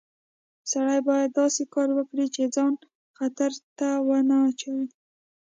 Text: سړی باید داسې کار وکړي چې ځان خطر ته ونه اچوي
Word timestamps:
سړی 0.71 0.99
باید 1.09 1.29
داسې 1.41 1.63
کار 1.73 1.89
وکړي 1.97 2.25
چې 2.35 2.43
ځان 2.55 2.73
خطر 3.17 3.51
ته 3.77 3.87
ونه 4.07 4.35
اچوي 4.49 4.87